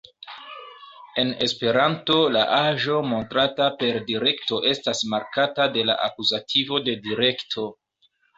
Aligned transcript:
En 1.23 1.33
esperanto, 1.47 2.15
la 2.35 2.45
aĵo 2.55 2.95
montrata 3.09 3.67
per 3.83 4.01
direkto 4.09 4.59
estas 4.71 5.03
markata 5.13 5.69
de 5.77 5.85
la 5.93 5.99
akuzativo 6.09 6.83
de 6.91 6.99
direkto. 7.07 7.69